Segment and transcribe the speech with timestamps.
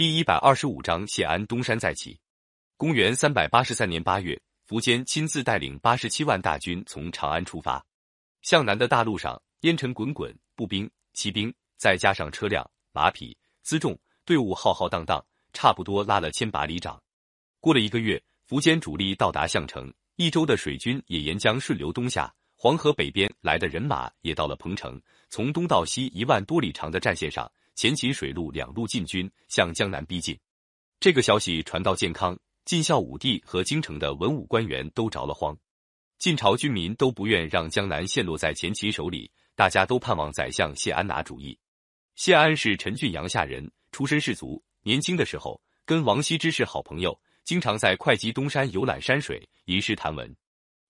[0.00, 2.18] 第一百二十五章谢安东山再起。
[2.78, 7.84] 公元三百八十三年八月，苻坚亲自带领八十七万大军从长安出发。
[8.40, 13.94] 向南的大路上，烟尘滚滚，步兵、骑兵再加上车辆、马匹、辎重，
[14.24, 16.98] 队伍浩浩荡荡，差不多拉了千把里长。
[17.60, 24.98] 过了一个月，苻坚主力到达项城，益州的水军也沿江顺流东下，黄河北边来的人马也到了彭城，
[25.28, 27.52] 从东到西一万多里长的战线上。
[27.80, 30.38] 前秦水陆两路进军向江南逼近，
[31.00, 35.56] 这个消息传到建康，晋孝武帝和京城的文武官员都着了慌。
[36.18, 41.58] 晋朝军民都不愿让江南陷落在前秦手里，大家都盼望宰相谢安拿主意。
[42.16, 50.36] 谢安是陈郡阳夏人，出身士族，年轻的时候跟王羲之是好朋友，经常在会稽东山游览山水，吟诗谈文。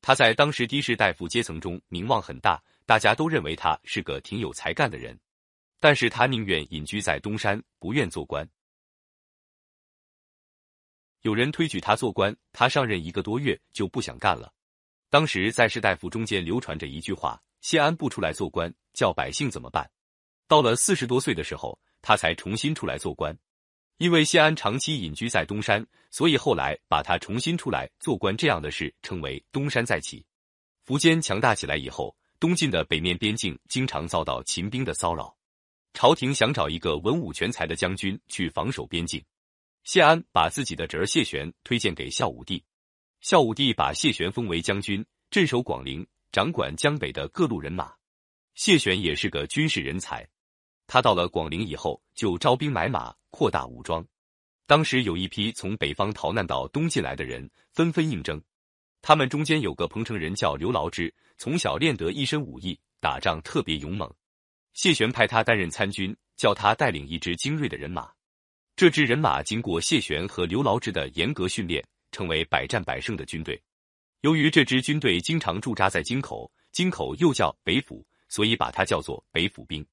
[0.00, 5.20] 他在当时的士大夫阶层中名望很大，大家都认为他是个挺有才干的人。
[5.80, 8.48] 但是他宁愿隐居在东山，不愿做官。
[11.22, 14.52] 有人推举他做官，他上任一个多月就不想干了。
[15.10, 19.90] 当时在士大夫中间流传着一句话：“谢安不出来做官，叫百姓怎么办？”
[20.46, 23.36] 到了四十多岁的时候，他才重新出来做官。
[23.96, 30.24] 因为谢安长期隐居在东山，所以后来把他重新出来做官这样的事称为“东山再起”。
[30.86, 35.37] 苻坚强大起来以后，东晋的北面边境经常遭到秦兵的骚扰。
[35.92, 39.22] 朝廷想找一个文武全才的将军去防守边境，
[39.84, 42.62] 谢安把自己的侄儿谢玄推荐给孝武帝，
[43.20, 47.92] 孝武帝把谢玄封为将军，镇守广陵，掌管江北的各路人马。
[48.54, 50.28] 谢玄也是个军事人才，
[50.86, 54.06] 他到了广陵以后就招兵买马，扩大武装。
[54.66, 58.40] 当时有一批从北方逃难到东晋来的人，纷纷应征。
[59.00, 64.12] 他们中间有个彭城人叫刘牢之，从小练得一身武艺，打仗特别勇猛。
[64.78, 68.08] 谢玄派他担任参军，叫他带领一支精锐的人马。
[68.76, 73.60] 这支人马经过谢玄和刘牢之的严格训练，成为百战百胜的军队。
[74.20, 79.84] 由于这支军队经常驻扎在京口，京口又叫北府，所以把它叫做北府兵。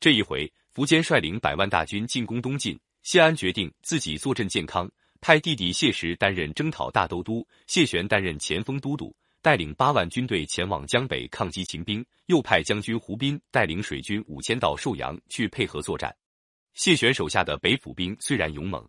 [0.00, 4.90] 这一回，苻坚率领百万大军进攻东晋，谢安决定自己坐镇建康，
[5.20, 9.14] 派弟弟谢石担任征讨大都督，谢玄担任前锋都督。
[9.42, 16.16] 带领八万军队前往江北抗击秦兵，又派将军胡斌带领水军五千到寿阳去配合作战。
[16.74, 18.88] 谢玄手下的北府兵虽然勇猛，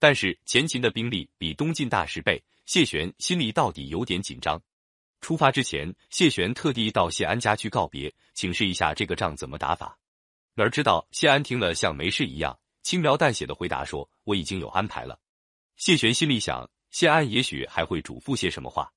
[0.00, 4.60] 但是前秦的兵力比东晋大十倍，谢玄心里到底有点紧张。
[5.20, 9.96] 出发之前，谢玄特地到谢安家去告别，请示一下这个仗怎么打法。
[10.54, 15.18] 哪知道谢安听了像没事一样，轻描淡写的回答说：“我已经有安排了。”
[15.76, 18.92] 谢玄心里想，谢安也许还会嘱咐些什么话。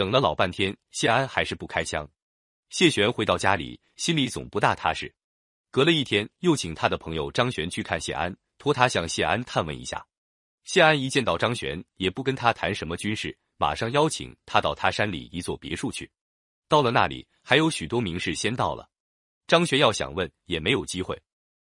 [0.00, 2.08] 等了老半天，谢安还是不开枪。
[2.70, 5.14] 谢玄回到家里，心里总不大踏实。
[5.70, 10.02] 隔了一天，又请他的朋友张玄去看谢安，托他向谢安探问一下。
[10.64, 16.10] 谢安一见到张玄，也不跟他谈什么军事，马上邀请他到他山里一座别墅去。
[16.66, 18.88] 到了那里，还有许多名士先到了。
[19.46, 21.20] 张玄要想问，也没有机会。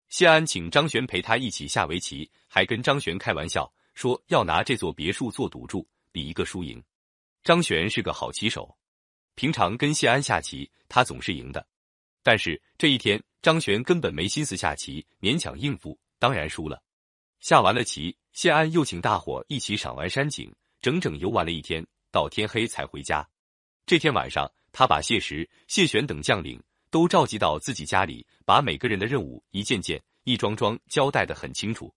[0.09, 6.79] 谢安请张玄陪他一起下围棋，还跟张玄开玩笑说要拿这座别墅做赌注，比一个输赢。
[7.43, 8.77] 张玄是个好棋手，
[9.35, 11.65] 平常跟谢安下棋，他总是赢的。
[12.21, 16.83] 但是这一天，张玄根本没心思下棋，勉强应付，当然输了。
[17.39, 23.25] 下完了棋，谢安又请大伙一起赏完山景，整整游玩了一天，到天黑才回家。
[23.85, 26.61] 这天晚上，他把谢石、谢玄等将领
[26.91, 31.91] 都召集到自己家里，把每个人的任务一件件、一桩桩交代的很清楚。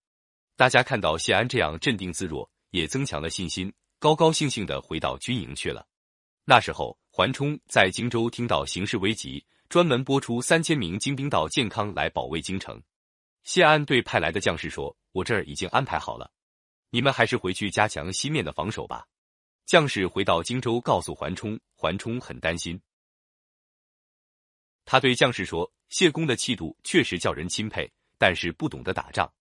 [0.56, 3.72] 大家看到谢安这样镇定自若，也增强了信心。
[4.02, 5.86] 高高兴兴的回到军营去了。
[6.44, 12.82] 那时候，桓冲在荆州听到形势危急，专门拨出三千名精兵到建康来保卫京城。
[13.44, 16.32] 谢安对派来的将士说：“我这儿已经安排好了，
[16.90, 19.06] 你们还是回去加强西面的防守吧。”
[19.66, 22.82] 将士回到荆州，告诉桓冲，桓冲很担心。
[24.84, 27.88] 他对将士说：“谢公的气度确实叫人钦佩，
[28.18, 29.32] 但是不懂得打仗。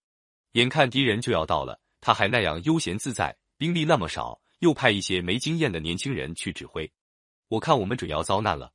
[0.52, 6.92] 眼看敌人就要到了，他还那样悠闲自在，兵力那么少。”又派一些没经验的年轻人去指挥，
[7.48, 8.72] 我看我们准要遭难了。